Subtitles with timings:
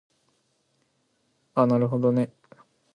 [1.53, 2.33] あなるほどね